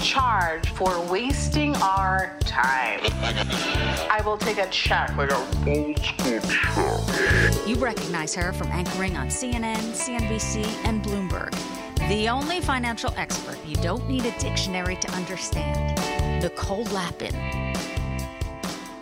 Charge 0.00 0.68
for 0.70 1.00
wasting 1.06 1.74
our 1.76 2.36
time. 2.40 3.00
I 4.10 4.20
will 4.24 4.38
take 4.38 4.58
a 4.58 4.68
check. 4.70 5.16
Like 5.16 5.30
You 7.66 7.76
recognize 7.76 8.34
her 8.34 8.52
from 8.52 8.68
anchoring 8.68 9.16
on 9.16 9.28
CNN, 9.28 9.76
CNBC, 9.92 10.64
and 10.84 11.02
Bloomberg. 11.02 11.52
The 12.08 12.28
only 12.28 12.60
financial 12.60 13.12
expert 13.16 13.58
you 13.66 13.76
don't 13.76 14.08
need 14.08 14.24
a 14.24 14.38
dictionary 14.38 14.96
to 14.96 15.10
understand. 15.12 15.98
Nicole 16.42 16.84
Lapin. 16.84 17.34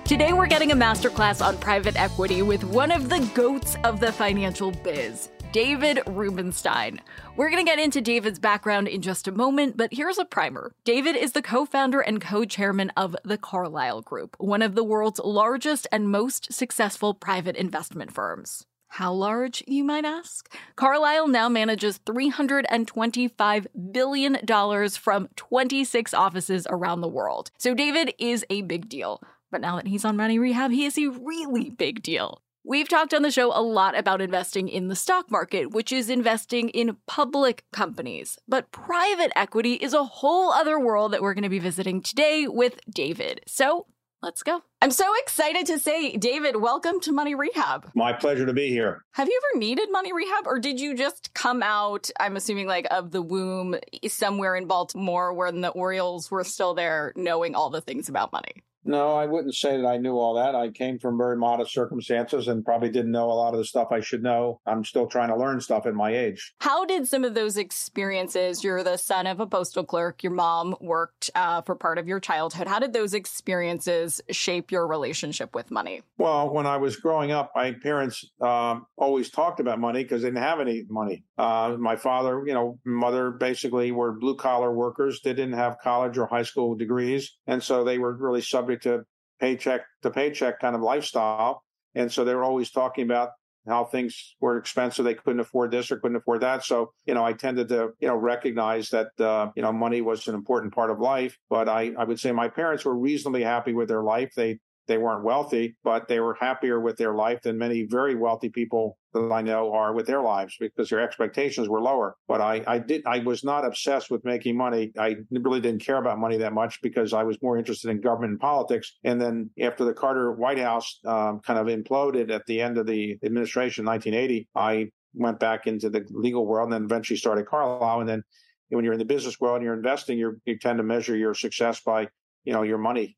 Today, 0.04 0.32
we're 0.32 0.46
getting 0.46 0.70
a 0.70 0.76
masterclass 0.76 1.44
on 1.44 1.56
private 1.58 1.96
equity 1.96 2.40
with 2.42 2.62
one 2.62 2.92
of 2.92 3.08
the 3.08 3.18
goats 3.34 3.76
of 3.82 3.98
the 3.98 4.12
financial 4.12 4.70
biz, 4.70 5.30
David 5.52 6.00
Rubenstein. 6.06 7.00
We're 7.36 7.50
going 7.50 7.64
to 7.64 7.70
get 7.70 7.78
into 7.78 8.00
David's 8.00 8.38
background 8.38 8.88
in 8.88 9.02
just 9.02 9.28
a 9.28 9.32
moment, 9.32 9.76
but 9.76 9.92
here's 9.92 10.18
a 10.18 10.24
primer. 10.24 10.72
David 10.84 11.16
is 11.16 11.32
the 11.32 11.42
co 11.42 11.64
founder 11.64 12.00
and 12.00 12.20
co 12.20 12.44
chairman 12.44 12.90
of 12.96 13.16
the 13.24 13.38
Carlyle 13.38 14.02
Group, 14.02 14.36
one 14.38 14.62
of 14.62 14.74
the 14.74 14.84
world's 14.84 15.20
largest 15.20 15.86
and 15.90 16.10
most 16.10 16.52
successful 16.52 17.14
private 17.14 17.56
investment 17.56 18.12
firms. 18.12 18.66
How 18.88 19.12
large, 19.12 19.62
you 19.66 19.84
might 19.84 20.04
ask? 20.04 20.50
Carlyle 20.76 21.28
now 21.28 21.48
manages 21.48 21.98
$325 22.06 23.66
billion 23.92 24.46
from 24.92 25.28
26 25.36 26.14
offices 26.14 26.66
around 26.70 27.00
the 27.00 27.08
world. 27.08 27.50
So 27.58 27.74
David 27.74 28.14
is 28.18 28.44
a 28.48 28.62
big 28.62 28.88
deal. 28.88 29.20
But 29.50 29.60
now 29.60 29.76
that 29.76 29.86
he's 29.86 30.04
on 30.04 30.16
money 30.16 30.38
rehab, 30.38 30.70
he 30.70 30.84
is 30.84 30.98
a 30.98 31.08
really 31.08 31.70
big 31.70 32.02
deal. 32.02 32.42
We've 32.68 32.88
talked 32.88 33.14
on 33.14 33.22
the 33.22 33.30
show 33.30 33.56
a 33.56 33.62
lot 33.62 33.96
about 33.96 34.20
investing 34.20 34.68
in 34.68 34.88
the 34.88 34.96
stock 34.96 35.30
market, 35.30 35.70
which 35.70 35.92
is 35.92 36.10
investing 36.10 36.68
in 36.70 36.96
public 37.06 37.62
companies. 37.72 38.40
But 38.48 38.72
private 38.72 39.30
equity 39.36 39.74
is 39.74 39.94
a 39.94 40.02
whole 40.02 40.50
other 40.50 40.76
world 40.76 41.12
that 41.12 41.22
we're 41.22 41.34
going 41.34 41.44
to 41.44 41.48
be 41.48 41.60
visiting 41.60 42.02
today 42.02 42.48
with 42.48 42.80
David. 42.92 43.42
So 43.46 43.86
let's 44.20 44.42
go. 44.42 44.64
I'm 44.82 44.90
so 44.90 45.06
excited 45.22 45.66
to 45.66 45.78
say, 45.78 46.16
David, 46.16 46.56
welcome 46.56 46.98
to 47.02 47.12
Money 47.12 47.36
Rehab. 47.36 47.88
My 47.94 48.12
pleasure 48.12 48.46
to 48.46 48.52
be 48.52 48.70
here. 48.70 49.04
Have 49.12 49.28
you 49.28 49.40
ever 49.52 49.60
needed 49.60 49.86
money 49.92 50.12
rehab 50.12 50.48
or 50.48 50.58
did 50.58 50.80
you 50.80 50.96
just 50.96 51.34
come 51.34 51.62
out, 51.62 52.10
I'm 52.18 52.34
assuming 52.34 52.66
like 52.66 52.88
of 52.90 53.12
the 53.12 53.22
womb 53.22 53.76
somewhere 54.08 54.56
in 54.56 54.66
Baltimore 54.66 55.32
when 55.32 55.60
the 55.60 55.68
Orioles 55.68 56.32
were 56.32 56.42
still 56.42 56.74
there 56.74 57.12
knowing 57.14 57.54
all 57.54 57.70
the 57.70 57.80
things 57.80 58.08
about 58.08 58.32
money? 58.32 58.64
No, 58.86 59.14
I 59.14 59.26
wouldn't 59.26 59.54
say 59.54 59.76
that 59.76 59.86
I 59.86 59.96
knew 59.96 60.16
all 60.16 60.34
that. 60.34 60.54
I 60.54 60.70
came 60.70 60.98
from 60.98 61.18
very 61.18 61.36
modest 61.36 61.72
circumstances 61.72 62.48
and 62.48 62.64
probably 62.64 62.88
didn't 62.88 63.10
know 63.10 63.30
a 63.30 63.34
lot 63.34 63.52
of 63.52 63.58
the 63.58 63.64
stuff 63.64 63.88
I 63.90 64.00
should 64.00 64.22
know. 64.22 64.60
I'm 64.66 64.84
still 64.84 65.06
trying 65.06 65.28
to 65.28 65.36
learn 65.36 65.60
stuff 65.60 65.86
at 65.86 65.94
my 65.94 66.16
age. 66.16 66.54
How 66.60 66.84
did 66.84 67.08
some 67.08 67.24
of 67.24 67.34
those 67.34 67.56
experiences, 67.56 68.62
you're 68.62 68.84
the 68.84 68.96
son 68.96 69.26
of 69.26 69.40
a 69.40 69.46
postal 69.46 69.84
clerk, 69.84 70.22
your 70.22 70.32
mom 70.32 70.76
worked 70.80 71.30
uh, 71.34 71.62
for 71.62 71.74
part 71.74 71.98
of 71.98 72.06
your 72.06 72.20
childhood, 72.20 72.68
how 72.68 72.78
did 72.78 72.92
those 72.92 73.12
experiences 73.12 74.20
shape 74.30 74.70
your 74.70 74.86
relationship 74.86 75.54
with 75.54 75.70
money? 75.70 76.02
Well, 76.18 76.50
when 76.52 76.66
I 76.66 76.76
was 76.76 76.96
growing 76.96 77.32
up, 77.32 77.52
my 77.54 77.72
parents 77.72 78.24
um, 78.40 78.86
always 78.96 79.30
talked 79.30 79.60
about 79.60 79.80
money 79.80 80.02
because 80.04 80.22
they 80.22 80.28
didn't 80.28 80.42
have 80.42 80.60
any 80.60 80.84
money. 80.88 81.24
Uh, 81.38 81.76
my 81.78 81.96
father, 81.96 82.42
you 82.46 82.54
know, 82.54 82.78
mother 82.84 83.30
basically 83.30 83.92
were 83.92 84.12
blue 84.12 84.36
collar 84.36 84.72
workers. 84.72 85.20
They 85.22 85.34
didn't 85.34 85.54
have 85.54 85.78
college 85.82 86.16
or 86.16 86.26
high 86.26 86.44
school 86.44 86.74
degrees. 86.74 87.36
And 87.46 87.62
so 87.62 87.84
they 87.84 87.98
were 87.98 88.16
really 88.16 88.40
subject 88.40 88.84
to 88.84 89.04
paycheck 89.38 89.82
to 90.02 90.10
paycheck 90.10 90.60
kind 90.60 90.74
of 90.74 90.82
lifestyle. 90.82 91.62
And 91.94 92.10
so 92.10 92.24
they 92.24 92.34
were 92.34 92.44
always 92.44 92.70
talking 92.70 93.04
about 93.04 93.30
how 93.66 93.84
things 93.84 94.36
were 94.40 94.58
expensive. 94.58 95.04
They 95.04 95.14
couldn't 95.14 95.40
afford 95.40 95.72
this 95.72 95.90
or 95.90 95.98
couldn't 95.98 96.16
afford 96.16 96.40
that. 96.42 96.64
So, 96.64 96.92
you 97.04 97.14
know, 97.14 97.24
I 97.24 97.32
tended 97.32 97.68
to, 97.68 97.90
you 97.98 98.08
know, 98.08 98.16
recognize 98.16 98.90
that, 98.90 99.08
uh, 99.18 99.50
you 99.56 99.62
know, 99.62 99.72
money 99.72 100.00
was 100.02 100.28
an 100.28 100.34
important 100.34 100.72
part 100.72 100.90
of 100.90 101.00
life. 101.00 101.36
But 101.50 101.68
I, 101.68 101.92
I 101.98 102.04
would 102.04 102.20
say 102.20 102.32
my 102.32 102.48
parents 102.48 102.84
were 102.84 102.96
reasonably 102.96 103.42
happy 103.42 103.72
with 103.72 103.88
their 103.88 104.02
life. 104.02 104.32
They, 104.36 104.60
they 104.86 104.98
weren't 104.98 105.24
wealthy, 105.24 105.76
but 105.82 106.08
they 106.08 106.20
were 106.20 106.34
happier 106.34 106.80
with 106.80 106.96
their 106.96 107.14
life 107.14 107.42
than 107.42 107.58
many 107.58 107.82
very 107.82 108.14
wealthy 108.14 108.48
people 108.48 108.98
that 109.12 109.32
I 109.32 109.42
know 109.42 109.72
are 109.72 109.92
with 109.92 110.06
their 110.06 110.22
lives 110.22 110.56
because 110.60 110.90
their 110.90 111.00
expectations 111.00 111.68
were 111.68 111.80
lower. 111.80 112.16
But 112.28 112.40
I, 112.40 112.62
I 112.66 112.78
did, 112.78 113.02
I 113.06 113.18
was 113.20 113.44
not 113.44 113.64
obsessed 113.64 114.10
with 114.10 114.24
making 114.24 114.56
money. 114.56 114.92
I 114.98 115.16
really 115.30 115.60
didn't 115.60 115.84
care 115.84 115.96
about 115.96 116.18
money 116.18 116.36
that 116.38 116.52
much 116.52 116.80
because 116.82 117.12
I 117.12 117.22
was 117.22 117.40
more 117.42 117.58
interested 117.58 117.90
in 117.90 118.00
government 118.00 118.32
and 118.32 118.40
politics. 118.40 118.96
And 119.04 119.20
then 119.20 119.50
after 119.60 119.84
the 119.84 119.94
Carter 119.94 120.32
White 120.32 120.58
House 120.58 121.00
um, 121.04 121.40
kind 121.40 121.58
of 121.58 121.66
imploded 121.66 122.30
at 122.30 122.46
the 122.46 122.60
end 122.60 122.78
of 122.78 122.86
the 122.86 123.18
administration, 123.24 123.84
1980, 123.84 124.48
I 124.54 124.90
went 125.14 125.40
back 125.40 125.66
into 125.66 125.90
the 125.90 126.04
legal 126.10 126.46
world 126.46 126.66
and 126.66 126.72
then 126.72 126.84
eventually 126.84 127.16
started 127.16 127.46
Carlyle. 127.46 128.00
And 128.00 128.08
then 128.08 128.22
when 128.68 128.84
you're 128.84 128.92
in 128.92 128.98
the 128.98 129.04
business 129.04 129.40
world 129.40 129.56
and 129.56 129.64
you're 129.64 129.74
investing, 129.74 130.18
you're, 130.18 130.36
you 130.44 130.58
tend 130.58 130.78
to 130.78 130.84
measure 130.84 131.16
your 131.16 131.34
success 131.34 131.80
by, 131.80 132.08
you 132.44 132.52
know, 132.52 132.62
your 132.62 132.78
money 132.78 133.16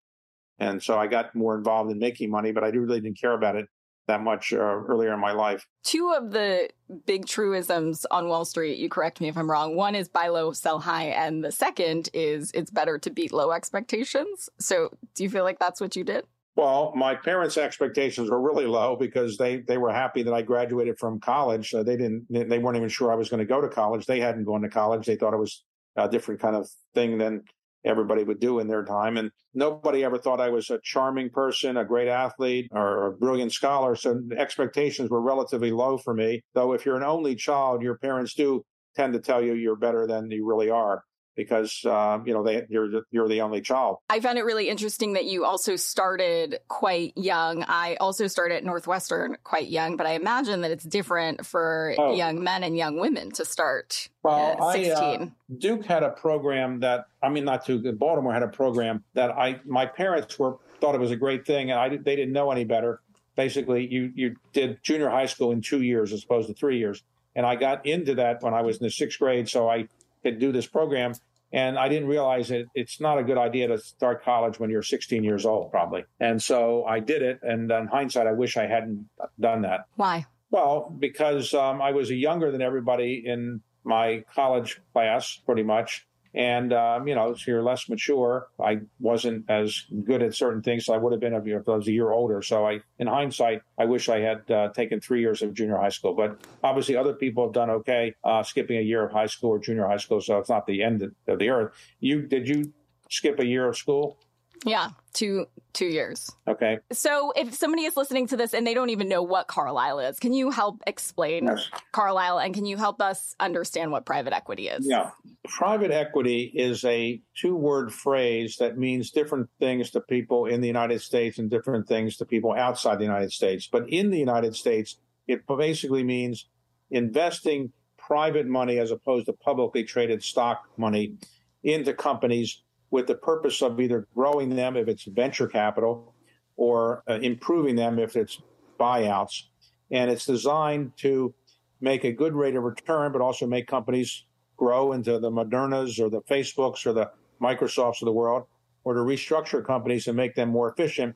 and 0.59 0.83
so 0.83 0.99
I 0.99 1.07
got 1.07 1.35
more 1.35 1.57
involved 1.57 1.91
in 1.91 1.99
making 1.99 2.31
money, 2.31 2.53
but 2.53 2.65
I 2.65 2.69
really 2.69 3.01
didn't 3.01 3.21
care 3.21 3.33
about 3.33 3.57
it 3.57 3.67
that 4.09 4.23
much 4.23 4.53
uh, 4.53 4.57
earlier 4.57 5.15
in 5.15 5.21
my 5.21 5.33
life. 5.33 5.65
Two 5.85 6.13
of 6.17 6.33
the 6.33 6.69
big 7.07 7.27
truisms 7.27 8.05
on 8.11 8.29
Wall 8.29 8.45
Street, 8.45 8.79
you 8.79 8.89
correct 8.89 9.21
me 9.21 9.29
if 9.29 9.37
I'm 9.37 9.49
wrong. 9.49 9.77
One 9.77 9.95
is 9.95 10.09
buy 10.09 10.29
low, 10.29 10.53
sell 10.53 10.81
high. 10.81 11.09
And 11.09 11.45
the 11.45 11.53
second 11.53 12.09
is 12.13 12.51
it's 12.55 12.71
better 12.71 12.99
to 12.99 13.11
beat 13.11 13.33
low 13.33 13.53
expectations. 13.53 14.49
So 14.59 14.91
do 15.15 15.23
you 15.23 15.31
feel 15.31 15.45
like 15.45 15.59
that's 15.61 15.81
what 15.81 15.95
you 15.95 16.03
did? 16.03 16.25
Well, 16.57 16.93
my 16.97 17.15
parents' 17.15 17.57
expectations 17.57 18.31
were 18.31 18.41
really 18.41 18.67
low 18.67 18.97
because 18.97 19.37
they 19.37 19.59
they 19.59 19.79
were 19.79 19.93
happy 19.93 20.25
that 20.25 20.35
I 20.35 20.43
graduated 20.43 20.99
from 20.99 21.21
college. 21.21 21.73
Uh, 21.73 21.85
they 21.85 21.97
didn't 21.97 22.27
they 22.29 22.59
weren't 22.59 22.77
even 22.77 22.89
sure 22.89 23.13
I 23.13 23.15
was 23.15 23.29
going 23.29 23.39
to 23.39 23.47
go 23.47 23.61
to 23.61 23.69
college. 23.69 24.07
They 24.07 24.19
hadn't 24.19 24.43
gone 24.43 24.63
to 24.63 24.69
college. 24.69 25.07
They 25.07 25.15
thought 25.15 25.35
it 25.35 25.39
was 25.39 25.63
a 25.95 26.09
different 26.09 26.41
kind 26.41 26.57
of 26.57 26.69
thing 26.95 27.19
than 27.19 27.45
everybody 27.85 28.25
would 28.25 28.41
do 28.41 28.59
in 28.59 28.69
their 28.69 28.85
time. 28.85 29.17
And 29.17 29.31
nobody 29.55 30.05
ever 30.05 30.19
thought 30.19 30.41
I 30.41 30.51
was 30.51 30.71
a 30.71 30.81
charming 30.83 31.31
person, 31.31 31.77
a 31.77 31.85
great 31.85 32.09
athlete, 32.09 32.69
or 32.73 33.07
a 33.07 33.13
brilliant 33.13 33.53
scholar. 33.53 33.95
So 33.95 34.21
expectations 34.37 35.11
were 35.11 35.23
relatively 35.23 35.71
low 35.71 35.99
for 35.99 36.15
me. 36.15 36.43
Though 36.55 36.73
if 36.73 36.85
you're 36.85 36.97
an 36.97 37.05
only 37.05 37.35
child, 37.35 37.83
your 37.83 37.99
parents 37.99 38.35
do 38.35 38.65
tend 38.97 39.13
to 39.13 39.21
tell 39.21 39.43
you 39.43 39.55
you're 39.55 39.77
better 39.77 40.07
than 40.07 40.31
you 40.31 40.47
really 40.47 40.71
are 40.71 41.03
because 41.39 41.85
uh, 41.85 42.19
you 42.27 42.35
know 42.35 42.43
they, 42.43 42.67
you're 42.69 43.05
you're 43.13 43.29
the 43.29 43.43
only 43.43 43.61
child. 43.61 43.99
I 44.11 44.19
found 44.19 44.39
it 44.39 44.43
really 44.43 44.69
interesting 44.69 45.13
that 45.13 45.25
you 45.25 45.45
also 45.45 45.77
started 45.77 46.59
quite 46.67 47.17
young. 47.17 47.65
I 47.67 47.97
also 48.01 48.27
started 48.27 48.57
at 48.57 48.65
Northwestern 48.65 49.37
quite 49.45 49.69
young, 49.69 49.97
but 49.97 50.05
I 50.05 50.15
imagine 50.15 50.63
that 50.63 50.73
it's 50.73 50.83
different 50.83 51.47
for 51.47 51.95
oh. 51.97 52.17
young 52.17 52.43
men 52.43 52.65
and 52.65 52.77
young 52.77 52.99
women 52.99 53.31
to 53.33 53.45
start. 53.45 54.09
Well, 54.25 54.61
I, 54.61 54.91
uh, 54.91 55.27
Duke 55.57 55.87
had 55.87 56.03
a 56.03 56.11
program 56.11 56.81
that 56.81 57.07
I 57.23 57.29
mean, 57.29 57.45
not 57.45 57.65
Duke. 57.65 57.85
Baltimore 57.97 58.33
had 58.33 58.43
a 58.43 58.49
program 58.49 59.05
that 59.15 59.31
I 59.31 59.61
my 59.65 59.87
parents 59.87 60.37
were 60.41 60.57
thought 60.81 60.97
it 60.97 61.01
was 61.01 61.13
a 61.13 61.17
great 61.17 61.47
thing, 61.47 61.71
and 61.71 61.79
I 61.79 61.89
they 61.89 62.17
didn't 62.17 62.33
know 62.33 62.51
any 62.51 62.65
better. 62.65 63.01
Basically, 63.37 63.87
you 63.87 64.13
you 64.17 64.37
did 64.53 64.83
junior 64.83 65.09
high 65.09 65.27
school 65.27 65.53
in 65.53 65.63
two 65.63 65.83
years 65.83 66.13
as 66.13 66.25
opposed 66.25 66.49
to 66.49 66.55
three 66.55 66.79
years, 66.79 67.05
and 67.37 67.47
I 67.47 67.55
got 67.55 67.87
into 67.87 68.17
that 68.17 68.43
when 68.43 68.55
I 68.55 68.63
was 68.63 68.79
in 68.79 68.85
the 68.85 68.91
sixth 68.91 69.21
grade, 69.21 69.49
so 69.49 69.71
I 69.71 69.87
could 70.25 70.41
do 70.41 70.51
this 70.51 70.67
program 70.67 71.15
and 71.53 71.79
I 71.79 71.89
didn't 71.89 72.09
realize 72.09 72.49
that 72.49 72.67
it's 72.75 73.01
not 73.01 73.19
a 73.19 73.23
good 73.23 73.39
idea 73.39 73.69
to 73.69 73.79
start 73.79 74.23
college 74.23 74.59
when 74.61 74.71
you're 74.71 74.83
16 74.83 75.25
years 75.25 75.47
old, 75.47 75.71
probably. 75.71 76.05
And 76.21 76.43
so 76.43 76.85
I 76.85 77.01
did 77.01 77.23
it. 77.23 77.41
And 77.43 77.71
in 77.71 77.87
hindsight, 77.87 78.27
I 78.27 78.33
wish 78.33 78.57
I 78.57 78.67
hadn't 78.67 79.09
done 79.41 79.63
that. 79.63 79.87
Why? 79.97 80.27
Well, 80.51 80.95
because 80.99 81.55
um, 81.55 81.81
I 81.81 81.93
was 81.93 82.11
younger 82.11 82.51
than 82.51 82.63
everybody 82.63 83.23
in 83.25 83.63
my 83.85 84.25
college 84.35 84.81
class, 84.93 85.41
pretty 85.47 85.63
much. 85.63 86.07
And, 86.39 86.73
um, 86.73 87.09
you 87.09 87.17
know, 87.17 87.35
so 87.35 87.51
you're 87.51 87.65
less 87.65 87.89
mature. 87.89 88.47
I 88.63 88.83
wasn't 89.01 89.51
as 89.51 89.85
good 90.05 90.23
at 90.23 90.37
certain 90.37 90.63
things. 90.63 90.87
So 90.87 90.95
I 90.95 90.97
would 90.97 91.13
have 91.13 91.21
been 91.21 91.35
if 91.35 91.69
I 91.69 91.73
was 91.73 91.89
a 91.89 91.93
year 91.93 92.13
older. 92.13 92.43
So 92.43 92.65
I, 92.65 92.79
in 93.01 93.09
hindsight, 93.09 93.63
I 93.77 93.87
wish 93.87 94.09
I 94.09 94.21
had 94.21 94.49
uh, 94.49 94.69
taken 94.69 95.01
three 95.01 95.21
years 95.21 95.43
of 95.43 95.53
junior 95.53 95.77
high 95.77 95.89
school. 95.89 96.15
But 96.15 96.41
obviously, 96.63 96.95
other 96.95 97.13
people 97.13 97.45
have 97.45 97.53
done 97.53 97.71
okay 97.71 98.15
uh, 98.23 98.45
skipping 98.45 98.79
a 98.79 98.83
year 98.83 99.05
of 99.05 99.11
high 99.11 99.27
school 99.27 99.51
or 99.51 99.59
junior 99.59 99.89
high 99.89 99.97
school. 99.97 100.21
So 100.21 100.39
it's 100.39 100.49
not 100.49 100.65
the 100.67 100.81
end 100.81 101.11
of 101.27 101.39
the 101.41 101.51
earth. 101.51 101.73
You 101.99 102.23
did 102.23 102.47
you 102.47 102.73
skip 103.11 103.41
a 103.41 103.45
year 103.45 103.69
of 103.69 103.77
school? 103.77 104.21
Yeah, 104.65 104.91
two 105.13 105.47
two 105.73 105.87
years. 105.87 106.31
Okay. 106.49 106.79
So 106.93 107.33
if 107.37 107.55
somebody 107.55 107.85
is 107.85 107.97
listening 107.97 108.27
to 108.29 108.37
this 108.37 108.53
and 108.55 108.67
they 108.67 108.75
don't 108.75 108.91
even 108.91 109.09
know 109.09 109.23
what 109.23 109.47
Carlyle 109.47 110.01
is, 110.01 110.19
can 110.19 110.33
you 110.33 110.51
help 110.51 110.83
explain 110.87 111.45
yes. 111.47 111.69
Carlyle 111.93 112.39
and 112.39 112.53
can 112.53 112.67
you 112.67 112.77
help 112.77 113.01
us 113.01 113.37
understand 113.39 113.93
what 113.93 114.05
private 114.05 114.33
equity 114.33 114.69
is? 114.69 114.87
Yeah. 114.89 115.11
Private 115.45 115.93
equity 115.93 116.51
is 116.55 116.85
a 116.85 117.21
two-word 117.37 117.93
phrase 117.93 118.57
that 118.57 118.77
means 118.77 119.11
different 119.11 119.49
things 119.61 119.91
to 119.91 120.01
people 120.01 120.47
in 120.47 120.61
the 120.61 120.67
United 120.67 121.01
States 121.01 121.39
and 121.39 121.49
different 121.49 121.87
things 121.87 122.17
to 122.17 122.25
people 122.25 122.53
outside 122.53 122.99
the 122.99 123.05
United 123.05 123.33
States. 123.33 123.69
But 123.71 123.89
in 123.89 124.11
the 124.11 124.19
United 124.19 124.57
States, 124.57 124.97
it 125.29 125.47
basically 125.47 126.03
means 126.03 126.49
investing 126.91 127.73
private 127.99 128.47
money 128.47 128.79
as 128.79 128.91
opposed 128.91 129.27
to 129.27 129.33
publicly 129.33 129.85
traded 129.85 130.23
stock 130.25 130.65
money 130.77 131.15
into 131.63 131.93
companies 131.93 132.63
with 132.91 133.07
the 133.07 133.15
purpose 133.15 133.63
of 133.63 133.81
either 133.81 134.07
growing 134.15 134.55
them 134.55 134.77
if 134.77 134.89
it's 134.89 135.05
venture 135.05 135.47
capital 135.47 136.15
or 136.57 137.03
uh, 137.09 137.15
improving 137.15 137.77
them 137.77 137.99
if 137.99 138.17
it's 138.17 138.41
buyouts. 138.79 139.45
And 139.91 140.11
it's 140.11 140.27
designed 140.27 140.93
to 140.99 141.35
make 141.81 142.05
a 142.05 142.13
good 142.13 142.35
rate 142.35 142.57
of 142.57 142.65
return, 142.65 143.13
but 143.13 143.21
also 143.21 143.47
make 143.47 143.67
companies 143.67 144.25
grow 144.57 144.93
into 144.93 145.19
the 145.19 145.31
Modernas 145.31 146.01
or 146.01 146.11
the 146.11 146.23
Facebooks 146.23 146.85
or 146.87 146.93
the 146.93 147.11
Microsofts 147.41 148.03
of 148.03 148.07
the 148.07 148.13
world, 148.13 148.45
or 148.85 148.95
to 148.95 149.01
restructure 149.01 149.65
companies 149.65 150.09
and 150.09 150.17
make 150.17 150.35
them 150.35 150.49
more 150.49 150.71
efficient 150.71 151.15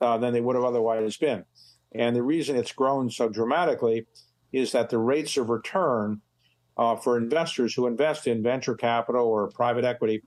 uh, 0.00 0.16
than 0.18 0.32
they 0.32 0.40
would 0.40 0.54
have 0.54 0.64
otherwise 0.64 1.16
been. 1.16 1.44
And 1.92 2.14
the 2.14 2.22
reason 2.22 2.56
it's 2.56 2.72
grown 2.72 3.10
so 3.10 3.28
dramatically 3.28 4.06
is 4.52 4.72
that 4.72 4.90
the 4.90 4.98
rates 4.98 5.36
of 5.36 5.48
return 5.48 6.20
uh, 6.76 6.96
for 6.96 7.16
investors 7.16 7.74
who 7.74 7.86
invest 7.86 8.26
in 8.26 8.42
venture 8.42 8.74
capital 8.74 9.26
or 9.26 9.48
private 9.48 9.84
equity 9.84 10.22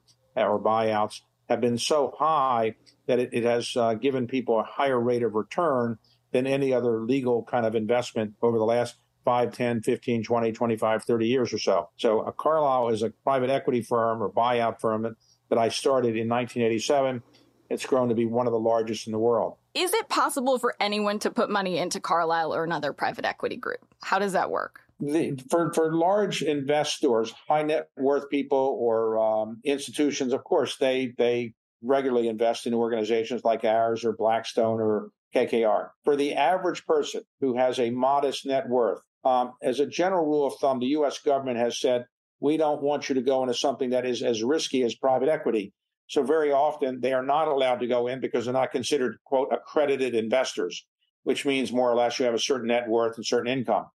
or 0.48 0.60
buyouts 0.60 1.22
have 1.50 1.62
been 1.62 1.78
so 1.78 2.14
high 2.18 2.76
that 3.08 3.20
it, 3.20 3.30
it 3.34 3.44
has 3.44 3.76
uh, 3.76 3.96
given 3.96 4.28
people 4.28 4.60
a 4.60 4.64
higher 4.64 5.00
rate 5.00 5.24
of 5.24 5.34
return 5.34 5.98
than 6.32 6.46
any 6.46 6.74
other 6.74 7.02
legal 7.02 7.44
kind 7.44 7.66
of 7.66 7.76
investment 7.76 8.34
over 8.42 8.58
the 8.58 8.66
last 8.66 8.96
5, 9.26 9.52
10, 9.52 9.82
15, 9.82 10.24
20, 10.24 10.52
25, 10.52 11.04
30 11.04 11.28
years 11.28 11.54
or 11.54 11.58
so. 11.58 11.90
So 11.98 12.22
a 12.22 12.32
Carlyle 12.32 12.90
is 12.90 13.04
a 13.04 13.10
private 13.10 13.50
equity 13.50 13.82
firm 13.82 14.22
or 14.24 14.30
buyout 14.30 14.80
firm 14.80 15.04
that, 15.04 15.14
that 15.50 15.58
I 15.58 15.70
started 15.70 16.16
in 16.16 16.30
1987. 16.30 17.22
It's 17.70 17.86
grown 17.86 18.10
to 18.10 18.16
be 18.16 18.26
one 18.26 18.48
of 18.48 18.54
the 18.54 18.60
largest 18.60 19.08
in 19.08 19.12
the 19.12 19.20
world. 19.20 19.58
Is 19.74 19.94
it 19.94 20.10
possible 20.10 20.58
for 20.58 20.76
anyone 20.80 21.20
to 21.20 21.30
put 21.30 21.50
money 21.50 21.78
into 21.78 22.00
Carlyle 22.00 22.54
or 22.54 22.64
another 22.64 22.94
private 22.94 23.26
equity 23.26 23.56
group? 23.56 23.86
How 24.02 24.18
does 24.18 24.34
that 24.34 24.50
work? 24.50 24.82
The, 25.00 25.42
for 25.50 25.74
for 25.74 25.94
large 25.96 26.42
investors, 26.42 27.34
high 27.48 27.64
net 27.64 27.88
worth 27.98 28.30
people 28.30 28.78
or 28.80 29.18
um, 29.18 29.62
institutions, 29.64 30.34
of 30.34 30.44
course, 30.44 30.78
they 30.78 31.14
they 31.18 31.54
regularly 31.82 32.28
invest 32.28 32.68
in 32.68 32.74
organizations 32.74 33.44
like 33.44 33.64
ours 33.64 34.04
or 34.04 34.14
Blackstone 34.14 34.82
or 34.82 35.10
KKR. 35.34 35.90
For 36.04 36.16
the 36.16 36.36
average 36.36 36.86
person 36.86 37.22
who 37.40 37.58
has 37.58 37.80
a 37.80 37.90
modest 37.92 38.46
net 38.46 38.68
worth, 38.68 39.00
um, 39.24 39.54
as 39.62 39.80
a 39.80 39.86
general 39.86 40.26
rule 40.26 40.48
of 40.48 40.56
thumb, 40.60 40.80
the 40.80 40.88
U.S. 40.88 41.20
government 41.20 41.58
has 41.58 41.80
said 41.80 42.06
we 42.42 42.58
don't 42.58 42.82
want 42.82 43.10
you 43.10 43.16
to 43.16 43.22
go 43.22 43.42
into 43.42 43.54
something 43.54 43.92
that 43.92 44.06
is 44.06 44.22
as 44.22 44.44
risky 44.44 44.84
as 44.84 44.96
private 44.96 45.30
equity. 45.30 45.74
So 46.08 46.24
very 46.24 46.52
often 46.52 47.02
they 47.02 47.14
are 47.14 47.26
not 47.26 47.48
allowed 47.48 47.80
to 47.82 47.88
go 47.88 48.08
in 48.08 48.20
because 48.20 48.46
they're 48.46 48.54
not 48.54 48.72
considered 48.72 49.18
quote 49.24 49.50
accredited 49.52 50.16
investors, 50.16 50.86
which 51.24 51.46
means 51.46 51.72
more 51.72 51.90
or 51.90 51.96
less 51.96 52.18
you 52.18 52.26
have 52.26 52.34
a 52.34 52.40
certain 52.40 52.68
net 52.68 52.88
worth 52.88 53.16
and 53.16 53.26
certain 53.26 53.52
income. 53.52 53.86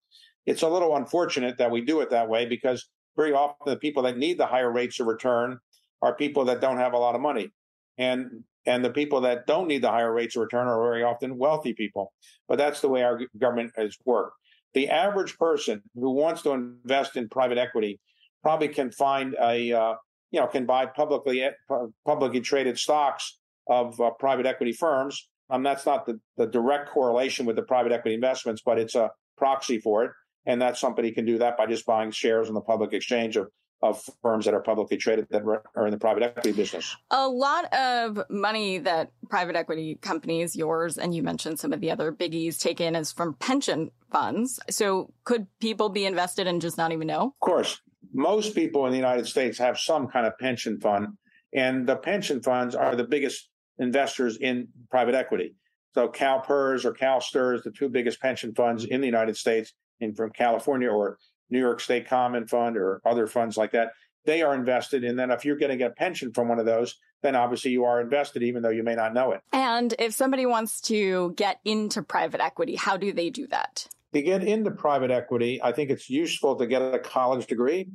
It's 0.46 0.62
a 0.62 0.68
little 0.68 0.96
unfortunate 0.96 1.58
that 1.58 1.70
we 1.70 1.80
do 1.80 2.00
it 2.00 2.10
that 2.10 2.28
way 2.28 2.46
because 2.46 2.88
very 3.16 3.32
often 3.32 3.56
the 3.66 3.76
people 3.76 4.02
that 4.02 4.18
need 4.18 4.38
the 4.38 4.46
higher 4.46 4.70
rates 4.70 5.00
of 5.00 5.06
return 5.06 5.58
are 6.02 6.14
people 6.14 6.44
that 6.46 6.60
don't 6.60 6.78
have 6.78 6.92
a 6.92 6.98
lot 6.98 7.14
of 7.14 7.20
money. 7.20 7.50
And 7.98 8.44
and 8.66 8.84
the 8.84 8.90
people 8.90 9.20
that 9.22 9.46
don't 9.46 9.68
need 9.68 9.82
the 9.82 9.90
higher 9.90 10.12
rates 10.12 10.36
of 10.36 10.40
return 10.40 10.66
are 10.66 10.82
very 10.82 11.02
often 11.02 11.36
wealthy 11.36 11.74
people. 11.74 12.12
But 12.48 12.56
that's 12.56 12.80
the 12.80 12.88
way 12.88 13.02
our 13.02 13.20
government 13.38 13.72
has 13.76 13.96
worked. 14.04 14.36
The 14.72 14.88
average 14.88 15.36
person 15.38 15.82
who 15.94 16.12
wants 16.12 16.42
to 16.42 16.52
invest 16.52 17.16
in 17.16 17.28
private 17.28 17.58
equity 17.58 18.00
probably 18.42 18.68
can 18.68 18.90
find 18.90 19.36
a 19.40 19.72
uh, 19.72 19.94
you 20.30 20.40
know 20.40 20.46
can 20.46 20.66
buy 20.66 20.86
publicly 20.86 21.48
publicly 22.04 22.40
traded 22.40 22.78
stocks 22.78 23.38
of 23.68 24.00
uh, 24.00 24.10
private 24.18 24.46
equity 24.46 24.72
firms. 24.72 25.28
Um, 25.50 25.62
that's 25.62 25.86
not 25.86 26.06
the, 26.06 26.18
the 26.36 26.46
direct 26.46 26.88
correlation 26.90 27.46
with 27.46 27.56
the 27.56 27.62
private 27.62 27.92
equity 27.92 28.14
investments, 28.14 28.62
but 28.64 28.78
it's 28.78 28.94
a 28.94 29.10
proxy 29.36 29.78
for 29.78 30.04
it. 30.04 30.10
And 30.46 30.60
that 30.62 30.76
somebody 30.76 31.12
can 31.12 31.24
do 31.24 31.38
that 31.38 31.56
by 31.56 31.66
just 31.66 31.86
buying 31.86 32.10
shares 32.10 32.48
on 32.48 32.54
the 32.54 32.60
public 32.60 32.92
exchange 32.92 33.36
of 33.36 33.48
of 33.84 34.02
firms 34.22 34.46
that 34.46 34.54
are 34.54 34.62
publicly 34.62 34.96
traded 34.96 35.28
that 35.30 35.42
are 35.76 35.86
in 35.86 35.90
the 35.90 35.98
private 35.98 36.22
equity 36.22 36.52
business. 36.52 36.96
A 37.10 37.28
lot 37.28 37.72
of 37.74 38.18
money 38.30 38.78
that 38.78 39.10
private 39.28 39.56
equity 39.56 39.98
companies, 40.00 40.56
yours, 40.56 40.96
and 40.96 41.14
you 41.14 41.22
mentioned 41.22 41.60
some 41.60 41.72
of 41.72 41.80
the 41.80 41.90
other 41.90 42.10
biggies, 42.10 42.58
take 42.58 42.80
in 42.80 42.96
is 42.96 43.12
from 43.12 43.34
pension 43.34 43.90
funds. 44.10 44.58
So 44.70 45.12
could 45.24 45.46
people 45.60 45.90
be 45.90 46.06
invested 46.06 46.46
and 46.46 46.62
just 46.62 46.78
not 46.78 46.92
even 46.92 47.06
know? 47.06 47.26
Of 47.26 47.40
course. 47.40 47.80
Most 48.14 48.54
people 48.54 48.86
in 48.86 48.92
the 48.92 48.98
United 48.98 49.26
States 49.26 49.58
have 49.58 49.78
some 49.78 50.08
kind 50.08 50.26
of 50.26 50.38
pension 50.38 50.80
fund, 50.80 51.08
and 51.52 51.86
the 51.86 51.96
pension 51.96 52.42
funds 52.42 52.74
are 52.74 52.96
the 52.96 53.04
biggest 53.04 53.50
investors 53.78 54.38
in 54.40 54.68
private 54.90 55.14
equity. 55.14 55.56
So 55.94 56.08
CalPERS 56.08 56.84
or 56.84 56.94
CalSTRS, 56.94 57.64
the 57.64 57.70
two 57.70 57.88
biggest 57.88 58.20
pension 58.20 58.54
funds 58.54 58.84
in 58.84 59.00
the 59.00 59.06
United 59.06 59.36
States, 59.36 59.74
in 60.04 60.14
from 60.14 60.30
California 60.30 60.88
or 60.88 61.18
New 61.50 61.58
York 61.58 61.80
State 61.80 62.08
Common 62.08 62.46
Fund 62.46 62.76
or 62.76 63.00
other 63.04 63.26
funds 63.26 63.56
like 63.56 63.72
that, 63.72 63.92
they 64.24 64.42
are 64.42 64.54
invested. 64.54 65.04
And 65.04 65.18
then 65.18 65.30
if 65.30 65.44
you're 65.44 65.56
getting 65.56 65.82
a 65.82 65.90
pension 65.90 66.32
from 66.32 66.48
one 66.48 66.58
of 66.58 66.66
those, 66.66 66.96
then 67.22 67.34
obviously 67.34 67.70
you 67.70 67.84
are 67.84 68.00
invested, 68.00 68.42
even 68.42 68.62
though 68.62 68.70
you 68.70 68.82
may 68.82 68.94
not 68.94 69.14
know 69.14 69.32
it. 69.32 69.40
And 69.52 69.94
if 69.98 70.12
somebody 70.14 70.46
wants 70.46 70.80
to 70.82 71.32
get 71.36 71.58
into 71.64 72.02
private 72.02 72.40
equity, 72.40 72.76
how 72.76 72.96
do 72.96 73.12
they 73.12 73.30
do 73.30 73.46
that? 73.48 73.88
To 74.12 74.22
get 74.22 74.44
into 74.44 74.70
private 74.70 75.10
equity, 75.10 75.60
I 75.62 75.72
think 75.72 75.90
it's 75.90 76.08
useful 76.08 76.56
to 76.56 76.66
get 76.66 76.82
a 76.82 76.98
college 76.98 77.46
degree. 77.46 77.88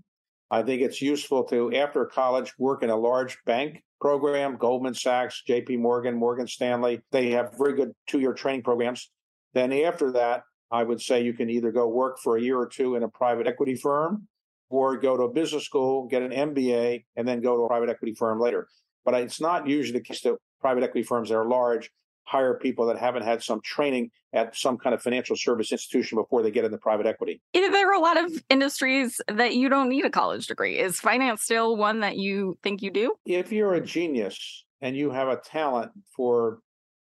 I 0.52 0.64
think 0.64 0.82
it's 0.82 1.02
useful 1.02 1.44
to, 1.46 1.74
after 1.76 2.06
college, 2.06 2.54
work 2.58 2.84
in 2.84 2.90
a 2.90 2.96
large 2.96 3.38
bank 3.46 3.84
program, 4.02 4.58
Goldman 4.58 4.96
Sachs, 4.96 5.44
JP 5.48 5.80
Morgan, 5.80 6.16
Morgan 6.16 6.48
Stanley. 6.48 7.02
They 7.12 7.32
have 7.32 7.56
very 7.58 7.74
good 7.74 7.92
two 8.08 8.20
year 8.20 8.34
training 8.34 8.64
programs. 8.64 9.12
Then 9.54 9.72
after 9.72 10.12
that, 10.14 10.44
I 10.72 10.84
would 10.84 11.02
say 11.02 11.24
you 11.24 11.34
can 11.34 11.50
either 11.50 11.72
go 11.72 11.88
work 11.88 12.20
for 12.20 12.38
a 12.38 12.42
year 12.42 12.58
or 12.58 12.68
two 12.68 12.96
in 12.96 13.04
a 13.04 13.10
private 13.10 13.48
equity 13.48 13.76
firm 13.76 14.28
or 14.70 14.98
go 14.98 15.18
to 15.18 15.24
a 15.24 15.32
business 15.32 15.66
school, 15.66 16.08
get 16.08 16.22
an 16.22 16.32
MBA, 16.32 17.06
and 17.16 17.28
then 17.28 17.42
go 17.42 17.56
to 17.58 17.64
a 17.64 17.68
private 17.68 17.90
equity 17.90 18.14
firm 18.14 18.40
later. 18.40 18.68
But 19.04 19.16
it's 19.16 19.42
not 19.42 19.68
usually 19.68 20.00
the 20.00 20.06
case 20.06 20.22
that 20.22 20.36
private 20.62 20.84
equity 20.84 21.04
firms 21.04 21.30
that 21.30 21.36
are 21.36 21.48
large 21.48 21.90
hire 22.30 22.54
people 22.54 22.86
that 22.86 23.00
haven't 23.00 23.24
had 23.24 23.42
some 23.42 23.60
training 23.62 24.12
at 24.34 24.56
some 24.56 24.78
kind 24.78 24.94
of 24.94 25.02
financial 25.02 25.36
service 25.36 25.72
institution 25.72 26.16
before 26.16 26.44
they 26.44 26.52
get 26.52 26.64
into 26.64 26.78
private 26.78 27.08
equity. 27.08 27.42
There 27.56 27.90
are 27.90 27.94
a 27.94 28.00
lot 28.00 28.24
of 28.24 28.32
industries 28.50 29.20
that 29.28 29.56
you 29.56 29.68
don't 29.68 29.90
need 29.90 30.06
a 30.06 30.12
college 30.12 30.46
degree. 30.46 30.78
Is 30.78 31.00
finance 31.00 31.42
still 31.42 31.76
one 31.76 32.02
that 32.02 32.18
you 32.18 32.60
think 32.62 32.84
you 32.84 32.92
do? 32.92 33.14
If 33.26 33.52
you're 33.52 33.74
a 33.74 33.82
genius 33.82 34.64
and 34.80 34.96
you 34.96 35.10
have 35.10 35.28
a 35.28 35.38
talent 35.38 35.92
for 36.16 36.60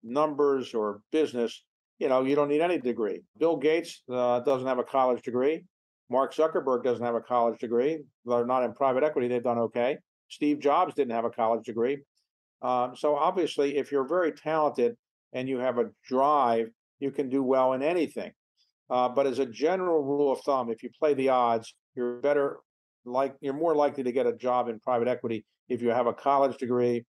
numbers 0.04 0.76
or 0.76 1.02
business, 1.12 1.64
you 2.00 2.08
know, 2.08 2.24
you 2.24 2.36
don't 2.36 2.50
need 2.50 2.62
any 2.62 2.78
degree. 2.78 3.22
Bill 3.38 3.58
Gates 3.58 4.04
uh, 4.12 4.40
doesn't 4.42 4.68
have 4.68 4.80
a 4.80 4.84
college 4.84 5.24
degree. 5.24 5.64
Mark 6.10 6.34
Zuckerberg 6.34 6.84
doesn't 6.84 7.04
have 7.04 7.16
a 7.16 7.22
college 7.22 7.60
degree. 7.60 8.00
They're 8.26 8.46
not 8.46 8.64
in 8.64 8.74
private 8.74 9.04
equity. 9.04 9.28
They've 9.28 9.44
done 9.44 9.58
okay. 9.60 9.98
Steve 10.30 10.60
Jobs 10.60 10.94
didn't 10.94 11.14
have 11.14 11.26
a 11.26 11.30
college 11.30 11.66
degree. 11.66 12.00
Um, 12.62 12.96
so 12.96 13.16
obviously, 13.16 13.78
if 13.78 13.92
you're 13.92 14.08
very 14.08 14.32
talented 14.32 14.96
and 15.34 15.50
you 15.50 15.60
have 15.60 15.78
a 15.78 15.90
drive, 16.08 16.70
you 17.00 17.12
can 17.12 17.30
do 17.30 17.44
well 17.44 17.74
in 17.74 17.84
anything. 17.84 18.32
Uh, 18.90 19.10
but 19.10 19.28
as 19.28 19.40
a 19.40 19.46
general 19.46 20.04
rule 20.04 20.32
of 20.32 20.40
thumb, 20.42 20.70
if 20.70 20.82
you 20.82 20.90
play 20.98 21.14
the 21.14 21.30
odds, 21.30 21.76
you're 21.96 22.20
better 22.22 22.58
like 23.06 23.36
you're 23.40 23.54
more 23.54 23.76
likely 23.76 24.04
to 24.04 24.12
get 24.12 24.26
a 24.26 24.34
job 24.34 24.68
in 24.68 24.80
private 24.80 25.08
equity 25.08 25.46
if 25.70 25.82
you 25.82 25.90
have 25.90 26.08
a 26.08 26.14
college 26.14 26.58
degree 26.58 27.06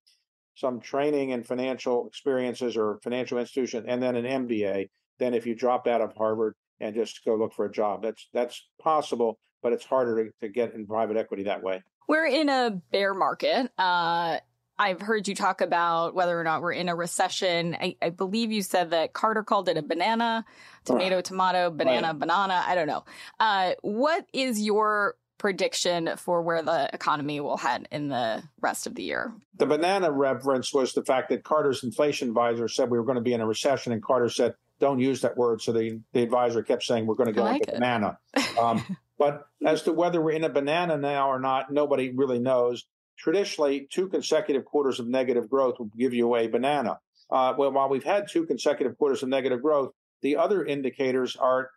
some 0.59 0.81
training 0.81 1.33
and 1.33 1.47
financial 1.47 2.07
experiences 2.09 2.77
or 2.77 2.99
financial 3.03 3.39
institution, 3.39 3.85
and 3.87 4.03
then 4.03 4.17
an 4.17 4.47
MBA 4.47 4.89
than 5.19 5.35
if 5.35 5.47
you 5.47 5.55
dropped 5.55 5.87
out 5.87 6.01
of 6.01 6.13
Harvard 6.17 6.55
and 6.81 6.95
just 6.95 7.25
go 7.25 7.37
look 7.37 7.55
for 7.55 7.65
a 7.65 7.73
job. 7.73 8.03
That's 8.03 8.29
that's 8.33 8.69
possible, 8.81 9.39
but 9.63 9.73
it's 9.73 9.85
harder 9.85 10.25
to, 10.25 10.31
to 10.41 10.49
get 10.49 10.75
in 10.75 10.87
private 10.87 11.17
equity 11.17 11.45
that 11.45 11.63
way. 11.63 11.83
We're 12.09 12.27
in 12.27 12.49
a 12.49 12.81
bear 12.91 13.15
market. 13.15 13.71
Uh, 13.79 14.39
I've 14.81 15.01
heard 15.01 15.27
you 15.27 15.35
talk 15.35 15.61
about 15.61 16.15
whether 16.15 16.39
or 16.39 16.45
not 16.45 16.63
we're 16.63 16.73
in 16.73 16.89
a 16.89 16.95
recession. 16.95 17.77
I, 17.81 17.97
I 18.01 18.11
believe 18.11 18.53
you 18.53 18.63
said 18.63 18.91
that 18.91 19.13
Carter 19.13 19.43
called 19.43 19.69
it 19.69 19.77
a 19.77 19.83
banana, 19.83 20.45
tomato, 20.85 21.21
tomato, 21.21 21.71
banana, 21.71 22.09
right. 22.09 22.19
banana. 22.19 22.63
I 22.65 22.75
don't 22.77 22.87
know. 22.87 23.05
Uh, 23.41 23.73
what 23.83 24.27
is 24.33 24.61
your 24.63 25.17
prediction 25.39 26.11
for 26.17 26.43
where 26.43 26.63
the 26.63 26.91
economy 26.93 27.41
will 27.41 27.57
head 27.57 27.89
in 27.91 28.09
the 28.09 28.43
rest 28.61 28.87
of 28.87 28.95
the 28.95 29.03
year. 29.03 29.33
The 29.57 29.67
banana 29.67 30.11
reference 30.11 30.75
was 30.75 30.93
the 30.93 31.05
fact 31.05 31.31
that 31.31 31.45
Carter's 31.45 31.85
inflation 31.85 32.29
advisor 32.29 32.69
said 32.69 32.91
we 32.91 32.99
were 32.99 33.05
going 33.05 33.17
to 33.17 33.23
be 33.23 33.33
in 33.33 33.41
a 33.41 33.47
recession, 33.47 33.93
and 33.93 34.03
Carter 34.03 34.29
said, 34.29 34.55
don't 34.81 35.01
use 35.01 35.23
that 35.23 35.37
word. 35.37 35.61
So 35.61 35.73
the, 35.73 36.01
the 36.13 36.23
advisor 36.23 36.63
kept 36.63 36.85
saying, 36.85 37.07
we're 37.07 37.15
going 37.15 37.29
to 37.29 37.33
go 37.33 37.45
like 37.45 37.63
into 37.63 37.73
banana. 37.73 38.19
Um, 38.61 38.85
but 39.19 39.47
as 39.65 39.83
to 39.83 39.93
whether 39.93 40.21
we're 40.21 40.33
in 40.33 40.45
a 40.45 40.49
banana 40.49 40.97
now 40.97 41.31
or 41.31 41.41
not, 41.41 41.73
nobody 41.73 42.11
really 42.11 42.39
knows. 42.39 42.85
Traditionally, 43.17 43.89
two 43.91 44.09
consecutive 44.09 44.65
quarters 44.65 45.01
of 45.01 45.09
negative 45.09 45.51
growth 45.51 45.79
will 45.79 45.91
give 45.99 46.15
you 46.15 46.37
a 46.37 46.47
banana. 46.47 46.99
Uh, 47.31 47.55
well, 47.59 47.73
while 47.73 47.89
we've 47.89 48.05
had 48.05 48.29
two 48.29 48.47
consecutive 48.47 48.97
quarters 48.97 49.23
of 49.23 49.29
negative 49.29 49.61
growth, 49.61 49.93
the 50.23 50.37
other 50.37 50.65
indicators 50.65 51.37
are 51.37 51.71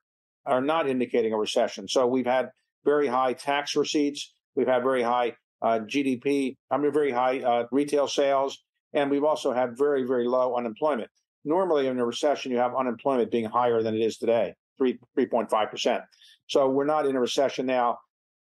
are 0.46 0.62
not 0.62 0.90
indicating 0.90 1.34
a 1.34 1.38
recession. 1.38 1.88
So 1.88 2.08
we've 2.08 2.26
had 2.26 2.50
very 2.86 3.08
high 3.08 3.34
tax 3.34 3.76
receipts, 3.76 4.34
we've 4.56 4.68
had 4.68 4.84
very 4.84 5.04
high 5.04 5.36
uh, 5.62 5.80
GDP, 5.80 6.56
I 6.70 6.78
mean 6.78 6.92
very 6.92 7.12
high 7.12 7.40
uh, 7.40 7.68
retail 7.72 8.08
sales, 8.08 8.58
and 8.94 9.12
we've 9.12 9.24
also 9.24 9.54
had 9.54 9.78
very 9.78 10.04
very 10.04 10.28
low 10.28 10.56
unemployment. 10.56 11.10
Normally, 11.44 11.88
in 11.88 12.00
a 12.00 12.06
recession, 12.06 12.52
you 12.52 12.58
have 12.58 12.76
unemployment 12.76 13.32
being 13.32 13.46
higher 13.46 13.82
than 13.82 13.96
it 13.96 14.02
is 14.02 14.18
today, 14.18 14.56
three 14.78 15.00
three 15.16 15.28
point 15.28 15.50
five 15.50 15.70
percent. 15.70 16.04
So 16.48 16.70
we're 16.70 16.86
not 16.86 17.06
in 17.06 17.16
a 17.16 17.20
recession 17.20 17.66
now. 17.66 18.00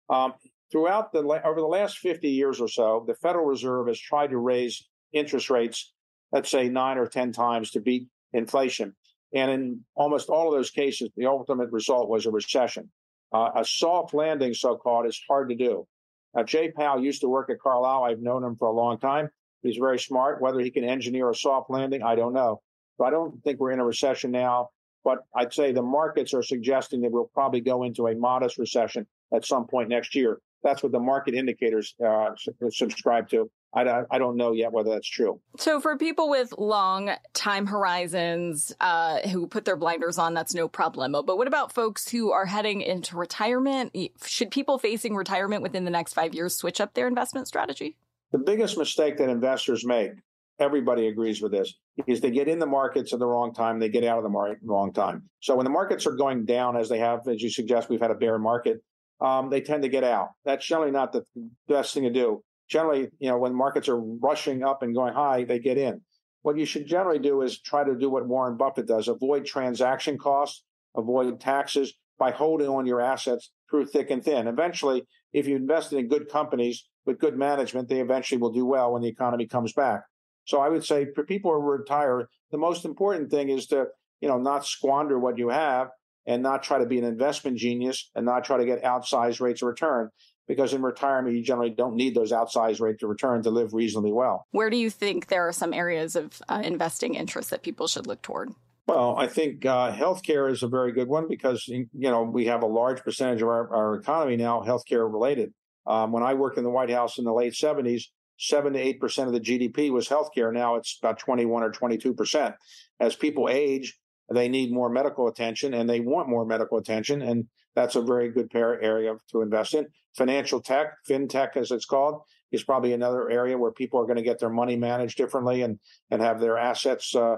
Um, 0.09 0.35
throughout 0.73 1.12
the 1.12 1.20
over 1.20 1.61
the 1.61 1.66
last 1.66 1.99
50 1.99 2.28
years 2.28 2.61
or 2.61 2.68
so, 2.68 3.04
the 3.06 3.14
Federal 3.14 3.47
Reserve 3.47 3.88
has 3.88 4.00
tried 4.00 4.30
to 4.30 4.38
raise 4.38 4.87
interest 5.12 5.50
rates, 5.50 5.92
let's 6.32 6.50
say 6.50 6.68
nine 6.68 6.99
or 6.99 7.06
10 7.06 7.32
times 7.32 7.70
to 7.73 7.80
beat 7.80 8.09
inflation. 8.32 8.94
And 9.35 9.50
in 9.50 9.80
almost 9.94 10.28
all 10.28 10.49
of 10.49 10.54
those 10.54 10.70
cases, 10.70 11.11
the 11.16 11.26
ultimate 11.26 11.70
result 11.70 12.09
was 12.09 12.26
a 12.26 12.30
recession. 12.30 12.90
Uh, 13.32 13.50
a 13.56 13.64
soft 13.64 14.12
landing, 14.12 14.54
so 14.54 14.76
called, 14.76 15.06
is 15.06 15.20
hard 15.28 15.49
to 15.50 15.54
do. 15.54 15.87
Now, 16.34 16.42
Jay 16.42 16.70
Powell 16.70 17.02
used 17.02 17.20
to 17.22 17.28
work 17.28 17.50
at 17.50 17.60
Carlyle. 17.60 18.04
I've 18.04 18.20
known 18.20 18.44
him 18.44 18.56
for 18.56 18.68
a 18.68 18.72
long 18.72 18.99
time. 18.99 19.30
He's 19.62 19.76
very 19.76 19.99
smart. 19.99 20.40
Whether 20.40 20.60
he 20.60 20.70
can 20.70 20.84
engineer 20.84 21.28
a 21.30 21.34
soft 21.34 21.70
landing, 21.70 22.02
I 22.02 22.14
don't 22.14 22.32
know. 22.32 22.62
So 22.96 23.04
I 23.04 23.10
don't 23.10 23.42
think 23.44 23.60
we're 23.60 23.72
in 23.72 23.80
a 23.80 23.84
recession 23.84 24.30
now. 24.30 24.70
But 25.02 25.20
I'd 25.34 25.52
say 25.52 25.72
the 25.72 25.82
markets 25.82 26.34
are 26.34 26.42
suggesting 26.42 27.00
that 27.02 27.10
we'll 27.10 27.30
probably 27.32 27.60
go 27.60 27.84
into 27.84 28.06
a 28.08 28.14
modest 28.14 28.58
recession 28.58 29.06
at 29.34 29.44
some 29.46 29.66
point 29.66 29.88
next 29.88 30.14
year. 30.14 30.40
That's 30.62 30.82
what 30.82 30.92
the 30.92 31.00
market 31.00 31.34
indicators 31.34 31.94
uh, 32.04 32.30
subscribe 32.70 33.28
to. 33.30 33.50
I, 33.72 34.02
I 34.10 34.18
don't 34.18 34.36
know 34.36 34.52
yet 34.52 34.72
whether 34.72 34.90
that's 34.90 35.08
true. 35.08 35.40
So, 35.58 35.80
for 35.80 35.96
people 35.96 36.28
with 36.28 36.52
long 36.58 37.12
time 37.34 37.66
horizons 37.66 38.72
uh, 38.80 39.20
who 39.28 39.46
put 39.46 39.64
their 39.64 39.76
blinders 39.76 40.18
on, 40.18 40.34
that's 40.34 40.54
no 40.54 40.68
problem. 40.68 41.12
But 41.12 41.36
what 41.36 41.46
about 41.46 41.72
folks 41.72 42.08
who 42.08 42.32
are 42.32 42.46
heading 42.46 42.80
into 42.80 43.16
retirement? 43.16 43.96
Should 44.24 44.50
people 44.50 44.78
facing 44.78 45.14
retirement 45.14 45.62
within 45.62 45.84
the 45.84 45.90
next 45.90 46.14
five 46.14 46.34
years 46.34 46.54
switch 46.54 46.80
up 46.80 46.94
their 46.94 47.06
investment 47.06 47.46
strategy? 47.46 47.96
The 48.32 48.38
biggest 48.38 48.76
mistake 48.76 49.18
that 49.18 49.28
investors 49.28 49.84
make, 49.84 50.12
everybody 50.58 51.08
agrees 51.08 51.40
with 51.40 51.52
this, 51.52 51.74
is 52.06 52.20
they 52.20 52.30
get 52.30 52.48
in 52.48 52.58
the 52.58 52.66
markets 52.66 53.12
at 53.12 53.18
the 53.18 53.26
wrong 53.26 53.54
time, 53.54 53.78
they 53.78 53.88
get 53.88 54.04
out 54.04 54.18
of 54.18 54.24
the 54.24 54.30
market 54.30 54.54
at 54.54 54.62
the 54.62 54.68
wrong 54.68 54.92
time. 54.92 55.28
So, 55.40 55.54
when 55.54 55.64
the 55.64 55.70
markets 55.70 56.06
are 56.06 56.16
going 56.16 56.44
down, 56.44 56.76
as 56.76 56.88
they 56.88 56.98
have, 56.98 57.26
as 57.28 57.40
you 57.40 57.50
suggest, 57.50 57.88
we've 57.88 58.00
had 58.00 58.10
a 58.10 58.16
bear 58.16 58.38
market 58.38 58.82
um, 59.20 59.50
they 59.50 59.60
tend 59.60 59.82
to 59.82 59.88
get 59.88 60.04
out. 60.04 60.30
That's 60.44 60.66
generally 60.66 60.90
not 60.90 61.12
the 61.12 61.24
best 61.68 61.94
thing 61.94 62.04
to 62.04 62.10
do. 62.10 62.42
Generally, 62.70 63.08
you 63.18 63.28
know, 63.28 63.38
when 63.38 63.54
markets 63.54 63.88
are 63.88 64.00
rushing 64.00 64.62
up 64.62 64.82
and 64.82 64.94
going 64.94 65.12
high, 65.12 65.44
they 65.44 65.58
get 65.58 65.76
in. 65.76 66.00
What 66.42 66.56
you 66.56 66.64
should 66.64 66.86
generally 66.86 67.18
do 67.18 67.42
is 67.42 67.60
try 67.60 67.84
to 67.84 67.96
do 67.96 68.08
what 68.08 68.26
Warren 68.26 68.56
Buffett 68.56 68.86
does: 68.86 69.08
avoid 69.08 69.44
transaction 69.44 70.16
costs, 70.16 70.64
avoid 70.96 71.40
taxes 71.40 71.94
by 72.18 72.30
holding 72.30 72.68
on 72.68 72.86
your 72.86 73.00
assets 73.00 73.50
through 73.70 73.86
thick 73.86 74.10
and 74.10 74.24
thin. 74.24 74.46
Eventually, 74.46 75.04
if 75.32 75.46
you 75.46 75.56
invested 75.56 75.98
in 75.98 76.08
good 76.08 76.28
companies 76.28 76.86
with 77.06 77.18
good 77.18 77.36
management, 77.36 77.88
they 77.88 78.00
eventually 78.00 78.40
will 78.40 78.52
do 78.52 78.64
well 78.64 78.92
when 78.92 79.02
the 79.02 79.08
economy 79.08 79.46
comes 79.46 79.72
back. 79.72 80.02
So 80.44 80.60
I 80.60 80.68
would 80.68 80.84
say 80.84 81.06
for 81.14 81.24
people 81.24 81.52
who 81.52 81.60
retire, 81.60 82.28
the 82.50 82.58
most 82.58 82.84
important 82.84 83.30
thing 83.30 83.48
is 83.48 83.66
to, 83.68 83.86
you 84.20 84.28
know, 84.28 84.38
not 84.38 84.66
squander 84.66 85.18
what 85.18 85.38
you 85.38 85.48
have 85.48 85.88
and 86.26 86.42
not 86.42 86.62
try 86.62 86.78
to 86.78 86.86
be 86.86 86.98
an 86.98 87.04
investment 87.04 87.56
genius 87.56 88.10
and 88.14 88.26
not 88.26 88.44
try 88.44 88.58
to 88.58 88.66
get 88.66 88.82
outsized 88.82 89.40
rates 89.40 89.62
of 89.62 89.68
return 89.68 90.10
because 90.50 90.75
in 90.75 90.83
retirement 90.83 91.37
you 91.37 91.45
generally 91.45 91.71
don't 91.71 91.95
need 91.95 92.12
those 92.12 92.33
outsized 92.33 92.80
rates 92.80 93.04
of 93.04 93.09
return 93.09 93.40
to 93.40 93.50
live 93.50 93.73
reasonably 93.73 94.11
well. 94.11 94.49
Where 94.50 94.69
do 94.69 94.76
you 94.76 94.90
think 94.90 95.28
there 95.28 95.47
are 95.47 95.52
some 95.52 95.73
areas 95.73 96.16
of 96.16 96.42
uh, 96.49 96.61
investing 96.64 97.14
interest 97.14 97.50
that 97.50 97.62
people 97.62 97.87
should 97.87 98.09
look 98.09 98.21
toward? 98.21 98.50
Well, 98.88 99.14
I 99.16 99.28
think 99.28 99.64
uh, 99.64 99.92
healthcare 99.92 100.50
is 100.50 100.64
a 100.64 100.66
very 100.66 100.90
good 100.90 101.07
one 101.07 101.28
because 101.28 101.69
you 101.69 101.87
know 101.92 102.25
we 102.25 102.47
have 102.47 102.64
a 102.64 102.66
large 102.66 103.04
percentage 103.04 103.42
of 103.42 103.47
our, 103.47 103.73
our 103.73 103.95
economy 103.95 104.37
now 104.37 104.62
healthcare 104.62 105.09
related. 105.09 105.52
Um, 105.87 106.11
when 106.11 106.25
I 106.25 106.35
worked 106.35 106.59
in 106.59 106.64
the 106.64 106.71
White 106.71 106.90
House 106.90 107.16
in 107.16 107.25
the 107.25 107.33
late 107.33 107.52
70s, 107.52 108.07
seven 108.37 108.73
to 108.73 108.78
eight 108.80 108.99
percent 108.99 109.28
of 109.28 109.35
the 109.35 109.40
GDP 109.40 109.92
was 109.92 110.09
healthcare. 110.09 110.52
Now 110.52 110.75
it's 110.75 110.99
about 111.00 111.21
21 111.21 111.62
or 111.62 111.71
22 111.71 112.12
percent. 112.12 112.57
As 112.99 113.14
people 113.14 113.49
age, 113.49 113.97
they 114.30 114.49
need 114.49 114.72
more 114.72 114.88
medical 114.88 115.28
attention 115.28 115.75
and 115.75 115.88
they 115.88 116.00
want 116.00 116.28
more 116.28 116.44
medical 116.44 116.78
attention. 116.78 117.22
And 117.22 117.46
that's 117.75 117.96
a 117.96 118.02
very 118.02 118.30
good 118.30 118.50
pair 118.50 118.80
area 118.80 119.14
to 119.32 119.42
invest 119.42 119.75
in. 119.75 119.87
Financial 120.16 120.60
tech, 120.60 120.94
fintech, 121.08 121.56
as 121.56 121.70
it's 121.70 121.84
called, 121.84 122.22
is 122.52 122.64
probably 122.64 122.92
another 122.92 123.30
area 123.30 123.56
where 123.56 123.72
people 123.72 124.00
are 124.00 124.06
going 124.06 124.16
to 124.16 124.22
get 124.22 124.38
their 124.38 124.50
money 124.50 124.76
managed 124.76 125.16
differently 125.16 125.62
and, 125.62 125.78
and 126.10 126.20
have 126.20 126.40
their 126.40 126.58
assets 126.58 127.14
uh, 127.14 127.37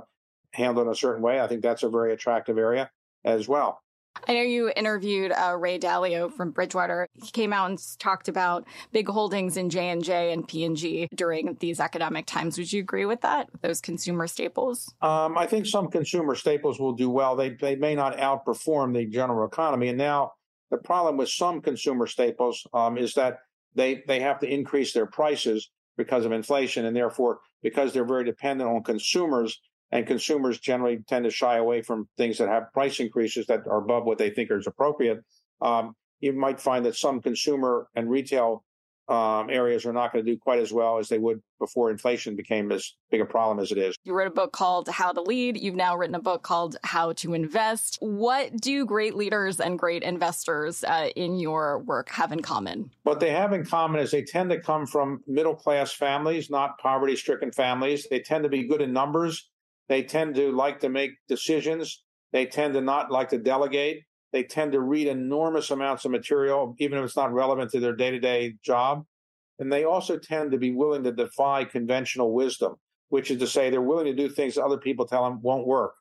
handled 0.52 0.86
in 0.86 0.92
a 0.92 0.96
certain 0.96 1.22
way. 1.22 1.40
I 1.40 1.46
think 1.48 1.62
that's 1.62 1.82
a 1.82 1.90
very 1.90 2.12
attractive 2.12 2.56
area 2.56 2.90
as 3.24 3.46
well. 3.46 3.81
I 4.28 4.34
know 4.34 4.42
you 4.42 4.72
interviewed 4.76 5.32
uh, 5.32 5.56
Ray 5.58 5.78
Dalio 5.78 6.32
from 6.32 6.52
Bridgewater. 6.52 7.08
He 7.14 7.30
came 7.30 7.52
out 7.52 7.70
and 7.70 7.98
talked 7.98 8.28
about 8.28 8.66
big 8.92 9.08
holdings 9.08 9.56
in 9.56 9.68
J 9.68 9.90
and 9.90 10.02
J 10.02 10.32
and 10.32 10.46
P 10.46 10.64
and 10.64 10.76
G 10.76 11.08
during 11.14 11.56
these 11.60 11.80
economic 11.80 12.26
times. 12.26 12.56
Would 12.58 12.72
you 12.72 12.80
agree 12.80 13.04
with 13.04 13.20
that? 13.22 13.48
Those 13.62 13.80
consumer 13.80 14.26
staples? 14.26 14.94
Um, 15.02 15.36
I 15.36 15.46
think 15.46 15.66
some 15.66 15.88
consumer 15.88 16.34
staples 16.34 16.78
will 16.78 16.92
do 16.92 17.10
well. 17.10 17.36
They 17.36 17.50
they 17.50 17.74
may 17.74 17.94
not 17.94 18.16
outperform 18.16 18.94
the 18.94 19.06
general 19.06 19.46
economy. 19.46 19.88
And 19.88 19.98
now 19.98 20.32
the 20.70 20.78
problem 20.78 21.16
with 21.16 21.28
some 21.28 21.60
consumer 21.60 22.06
staples 22.06 22.64
um, 22.72 22.96
is 22.96 23.14
that 23.14 23.38
they 23.74 24.02
they 24.06 24.20
have 24.20 24.38
to 24.40 24.46
increase 24.46 24.92
their 24.92 25.06
prices 25.06 25.70
because 25.96 26.24
of 26.24 26.32
inflation, 26.32 26.86
and 26.86 26.96
therefore 26.96 27.40
because 27.62 27.92
they're 27.92 28.06
very 28.06 28.24
dependent 28.24 28.70
on 28.70 28.82
consumers 28.82 29.60
and 29.92 30.06
consumers 30.06 30.58
generally 30.58 31.04
tend 31.06 31.24
to 31.24 31.30
shy 31.30 31.58
away 31.58 31.82
from 31.82 32.08
things 32.16 32.38
that 32.38 32.48
have 32.48 32.72
price 32.72 32.98
increases 32.98 33.46
that 33.46 33.66
are 33.66 33.78
above 33.78 34.04
what 34.04 34.18
they 34.18 34.30
think 34.30 34.50
is 34.50 34.66
appropriate. 34.66 35.20
Um, 35.60 35.94
you 36.20 36.32
might 36.32 36.60
find 36.60 36.86
that 36.86 36.96
some 36.96 37.20
consumer 37.20 37.88
and 37.94 38.08
retail 38.08 38.64
um, 39.08 39.50
areas 39.50 39.84
are 39.84 39.92
not 39.92 40.12
going 40.12 40.24
to 40.24 40.30
do 40.30 40.38
quite 40.38 40.60
as 40.60 40.72
well 40.72 40.98
as 40.98 41.08
they 41.08 41.18
would 41.18 41.42
before 41.58 41.90
inflation 41.90 42.36
became 42.36 42.72
as 42.72 42.94
big 43.10 43.20
a 43.20 43.26
problem 43.26 43.58
as 43.58 43.70
it 43.72 43.76
is. 43.76 43.96
You 44.04 44.14
wrote 44.14 44.28
a 44.28 44.34
book 44.34 44.52
called 44.52 44.88
How 44.88 45.12
to 45.12 45.20
Lead. 45.20 45.60
You've 45.60 45.74
now 45.74 45.96
written 45.96 46.14
a 46.14 46.20
book 46.20 46.42
called 46.42 46.76
How 46.84 47.12
to 47.14 47.34
Invest. 47.34 47.98
What 48.00 48.56
do 48.60 48.86
great 48.86 49.14
leaders 49.14 49.60
and 49.60 49.78
great 49.78 50.02
investors 50.02 50.84
uh, 50.84 51.10
in 51.16 51.38
your 51.38 51.80
work 51.80 52.08
have 52.10 52.32
in 52.32 52.40
common? 52.40 52.90
What 53.02 53.20
they 53.20 53.30
have 53.30 53.52
in 53.52 53.66
common 53.66 54.00
is 54.00 54.12
they 54.12 54.22
tend 54.22 54.50
to 54.50 54.60
come 54.60 54.86
from 54.86 55.20
middle 55.26 55.56
class 55.56 55.92
families, 55.92 56.48
not 56.48 56.78
poverty 56.78 57.16
stricken 57.16 57.52
families. 57.52 58.06
They 58.08 58.20
tend 58.20 58.44
to 58.44 58.50
be 58.50 58.66
good 58.66 58.80
in 58.80 58.92
numbers. 58.92 59.50
They 59.88 60.02
tend 60.02 60.34
to 60.36 60.52
like 60.52 60.80
to 60.80 60.88
make 60.88 61.12
decisions. 61.28 62.02
They 62.32 62.46
tend 62.46 62.74
to 62.74 62.80
not 62.80 63.10
like 63.10 63.28
to 63.30 63.38
delegate. 63.38 64.04
They 64.32 64.42
tend 64.44 64.72
to 64.72 64.80
read 64.80 65.06
enormous 65.06 65.70
amounts 65.70 66.04
of 66.04 66.10
material, 66.10 66.74
even 66.78 66.98
if 66.98 67.04
it's 67.04 67.16
not 67.16 67.32
relevant 67.32 67.70
to 67.72 67.80
their 67.80 67.94
day 67.94 68.10
to 68.10 68.18
day 68.18 68.54
job. 68.64 69.04
And 69.58 69.70
they 69.72 69.84
also 69.84 70.18
tend 70.18 70.52
to 70.52 70.58
be 70.58 70.72
willing 70.72 71.04
to 71.04 71.12
defy 71.12 71.64
conventional 71.64 72.32
wisdom, 72.32 72.76
which 73.10 73.30
is 73.30 73.38
to 73.40 73.46
say 73.46 73.68
they're 73.68 73.82
willing 73.82 74.06
to 74.06 74.14
do 74.14 74.28
things 74.28 74.54
that 74.54 74.64
other 74.64 74.78
people 74.78 75.06
tell 75.06 75.24
them 75.24 75.42
won't 75.42 75.66
work. 75.66 75.92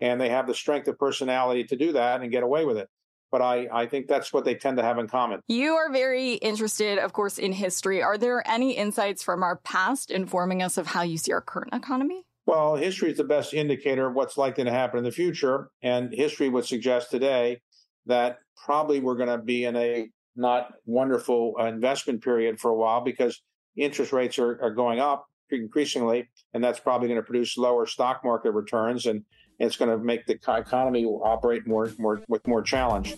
And 0.00 0.20
they 0.20 0.28
have 0.28 0.46
the 0.46 0.54
strength 0.54 0.88
of 0.88 0.98
personality 0.98 1.64
to 1.64 1.76
do 1.76 1.92
that 1.92 2.20
and 2.20 2.30
get 2.30 2.42
away 2.42 2.64
with 2.64 2.76
it. 2.76 2.88
But 3.30 3.42
I, 3.42 3.68
I 3.72 3.86
think 3.86 4.06
that's 4.06 4.32
what 4.32 4.44
they 4.44 4.54
tend 4.54 4.76
to 4.76 4.82
have 4.82 4.98
in 4.98 5.08
common. 5.08 5.40
You 5.48 5.74
are 5.74 5.90
very 5.90 6.34
interested, 6.34 6.98
of 6.98 7.12
course, 7.12 7.38
in 7.38 7.52
history. 7.52 8.02
Are 8.02 8.18
there 8.18 8.46
any 8.48 8.72
insights 8.72 9.22
from 9.22 9.42
our 9.42 9.56
past 9.56 10.10
informing 10.10 10.62
us 10.62 10.76
of 10.76 10.88
how 10.88 11.02
you 11.02 11.18
see 11.18 11.32
our 11.32 11.40
current 11.40 11.72
economy? 11.72 12.24
Well, 12.46 12.76
history 12.76 13.10
is 13.10 13.16
the 13.16 13.24
best 13.24 13.52
indicator 13.52 14.06
of 14.06 14.14
what's 14.14 14.38
likely 14.38 14.62
to 14.64 14.70
happen 14.70 14.98
in 14.98 15.04
the 15.04 15.10
future. 15.10 15.68
And 15.82 16.12
history 16.12 16.48
would 16.48 16.64
suggest 16.64 17.10
today 17.10 17.60
that 18.06 18.38
probably 18.64 19.00
we're 19.00 19.16
going 19.16 19.28
to 19.28 19.38
be 19.38 19.64
in 19.64 19.74
a 19.74 20.08
not 20.36 20.68
wonderful 20.84 21.54
uh, 21.58 21.64
investment 21.64 22.22
period 22.22 22.60
for 22.60 22.70
a 22.70 22.76
while 22.76 23.00
because 23.00 23.42
interest 23.76 24.12
rates 24.12 24.38
are, 24.38 24.62
are 24.62 24.70
going 24.70 25.00
up 25.00 25.26
increasingly. 25.50 26.28
And 26.54 26.62
that's 26.62 26.78
probably 26.78 27.08
going 27.08 27.20
to 27.20 27.26
produce 27.26 27.58
lower 27.58 27.84
stock 27.84 28.20
market 28.24 28.52
returns. 28.52 29.06
And 29.06 29.24
it's 29.58 29.76
going 29.76 29.90
to 29.90 29.98
make 29.98 30.26
the 30.26 30.34
economy 30.34 31.04
operate 31.04 31.66
more, 31.66 31.90
more 31.98 32.22
with 32.28 32.46
more 32.46 32.62
challenge. 32.62 33.16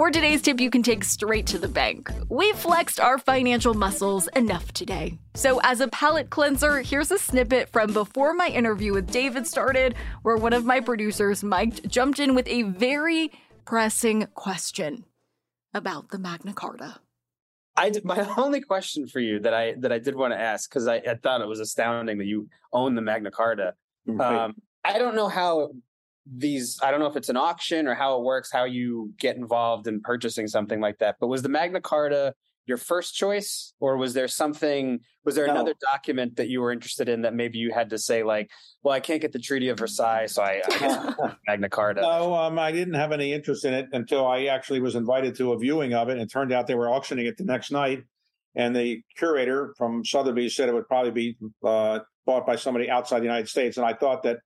For 0.00 0.10
today's 0.10 0.40
tip, 0.40 0.60
you 0.60 0.70
can 0.70 0.82
take 0.82 1.04
straight 1.04 1.46
to 1.48 1.58
the 1.58 1.68
bank. 1.68 2.10
We 2.30 2.54
flexed 2.54 3.00
our 3.00 3.18
financial 3.18 3.74
muscles 3.74 4.28
enough 4.28 4.72
today. 4.72 5.18
So, 5.34 5.60
as 5.62 5.82
a 5.82 5.88
palate 5.88 6.30
cleanser, 6.30 6.80
here's 6.80 7.10
a 7.10 7.18
snippet 7.18 7.68
from 7.68 7.92
before 7.92 8.32
my 8.32 8.46
interview 8.46 8.94
with 8.94 9.12
David 9.12 9.46
started, 9.46 9.94
where 10.22 10.38
one 10.38 10.54
of 10.54 10.64
my 10.64 10.80
producers, 10.80 11.44
Mike, 11.44 11.86
jumped 11.86 12.18
in 12.18 12.34
with 12.34 12.48
a 12.48 12.62
very 12.62 13.30
pressing 13.66 14.26
question. 14.32 15.04
about 15.74 16.08
the 16.08 16.18
Magna 16.18 16.54
Carta? 16.54 16.96
I 17.76 17.90
did, 17.90 18.02
my 18.02 18.26
only 18.38 18.62
question 18.62 19.06
for 19.06 19.20
you 19.20 19.38
that 19.40 19.52
I 19.52 19.74
that 19.80 19.92
I 19.92 19.98
did 19.98 20.16
want 20.16 20.32
to 20.32 20.40
ask 20.40 20.70
because 20.70 20.88
I, 20.88 20.96
I 20.96 21.16
thought 21.16 21.42
it 21.42 21.46
was 21.46 21.60
astounding 21.60 22.16
that 22.16 22.26
you 22.26 22.48
own 22.72 22.94
the 22.94 23.02
Magna 23.02 23.30
Carta. 23.30 23.74
Right. 24.06 24.44
Um, 24.44 24.54
I 24.82 24.98
don't 24.98 25.14
know 25.14 25.28
how 25.28 25.72
these. 26.34 26.78
I 26.82 26.90
don't 26.90 27.00
know 27.00 27.06
if 27.06 27.16
it's 27.16 27.28
an 27.28 27.36
auction 27.36 27.86
or 27.86 27.94
how 27.94 28.16
it 28.18 28.22
works, 28.22 28.50
how 28.52 28.64
you 28.64 29.12
get 29.18 29.36
involved 29.36 29.86
in 29.86 30.00
purchasing 30.00 30.46
something 30.46 30.80
like 30.80 30.98
that. 30.98 31.16
But 31.20 31.26
was 31.28 31.42
the 31.42 31.48
Magna 31.48 31.80
Carta 31.80 32.34
your 32.66 32.76
first 32.76 33.14
choice, 33.16 33.72
or 33.80 33.96
was 33.96 34.14
there 34.14 34.28
something? 34.28 35.00
Was 35.24 35.34
there 35.34 35.46
No. 35.46 35.52
another 35.54 35.74
document 35.80 36.36
that 36.36 36.48
you 36.48 36.60
were 36.60 36.70
interested 36.70 37.08
in 37.08 37.22
that 37.22 37.34
maybe 37.34 37.58
you 37.58 37.72
had 37.72 37.90
to 37.90 37.98
say 37.98 38.22
like, 38.22 38.48
well, 38.82 38.94
I 38.94 39.00
can't 39.00 39.20
get 39.20 39.32
the 39.32 39.40
Treaty 39.40 39.68
of 39.70 39.78
Versailles, 39.78 40.26
so 40.26 40.42
I, 40.42 40.62
I 40.64 40.78
guess 40.78 41.14
Magna 41.48 41.68
Carta. 41.68 42.02
No, 42.02 42.32
um, 42.34 42.58
I 42.60 42.70
didn't 42.70 42.94
have 42.94 43.10
any 43.10 43.32
interest 43.32 43.64
in 43.64 43.74
it 43.74 43.86
until 43.92 44.24
I 44.26 44.44
actually 44.44 44.80
was 44.80 44.94
invited 44.94 45.34
to 45.36 45.52
a 45.52 45.58
viewing 45.58 45.94
of 45.94 46.10
it. 46.10 46.12
And 46.12 46.20
it 46.20 46.30
turned 46.30 46.52
out 46.52 46.68
they 46.68 46.74
were 46.76 46.88
auctioning 46.90 47.26
it 47.26 47.36
the 47.38 47.44
next 47.44 47.72
night. 47.72 48.04
And 48.54 48.76
the 48.76 49.02
curator 49.16 49.74
from 49.76 50.04
Sotheby's 50.04 50.54
said 50.54 50.68
it 50.68 50.74
would 50.74 50.86
probably 50.86 51.10
be 51.12 51.36
uh, 51.64 52.00
bought 52.24 52.46
by 52.46 52.54
somebody 52.56 52.88
outside 52.88 53.20
the 53.20 53.24
United 53.24 53.48
States. 53.48 53.78
And 53.78 53.86
I 53.86 53.94
thought 53.94 54.22
that 54.24 54.38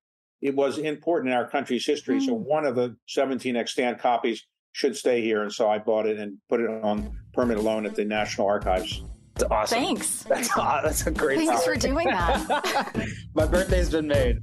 it 0.44 0.54
was 0.54 0.76
important 0.76 1.32
in 1.32 1.38
our 1.38 1.48
country's 1.48 1.86
history. 1.86 2.20
So 2.20 2.32
mm. 2.32 2.44
one 2.44 2.66
of 2.66 2.76
the 2.76 2.94
17 3.08 3.56
extant 3.56 3.98
copies 3.98 4.46
should 4.72 4.94
stay 4.94 5.22
here. 5.22 5.42
And 5.42 5.50
so 5.50 5.70
I 5.70 5.78
bought 5.78 6.04
it 6.04 6.18
and 6.18 6.36
put 6.50 6.60
it 6.60 6.68
on 6.68 7.18
permanent 7.32 7.64
loan 7.64 7.86
at 7.86 7.94
the 7.94 8.04
National 8.04 8.46
Archives. 8.46 9.02
That's 9.36 9.50
awesome. 9.50 9.78
Thanks. 9.78 10.22
That's 10.24 10.50
aw- 10.56 10.82
that's 10.82 11.06
a 11.06 11.10
great. 11.10 11.38
Thanks 11.38 11.64
for 11.64 11.76
doing 11.76 12.08
that. 12.08 12.94
My 13.34 13.46
birthday's 13.46 13.90
been 13.90 14.06
made. 14.06 14.42